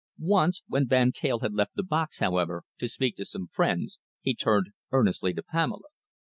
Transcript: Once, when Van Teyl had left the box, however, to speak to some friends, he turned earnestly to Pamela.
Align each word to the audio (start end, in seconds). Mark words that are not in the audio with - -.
Once, 0.33 0.63
when 0.67 0.87
Van 0.87 1.11
Teyl 1.11 1.41
had 1.41 1.53
left 1.53 1.75
the 1.75 1.83
box, 1.83 2.17
however, 2.17 2.63
to 2.79 2.87
speak 2.87 3.15
to 3.15 3.23
some 3.23 3.45
friends, 3.45 3.99
he 4.21 4.33
turned 4.33 4.71
earnestly 4.91 5.31
to 5.31 5.43
Pamela. 5.43 5.89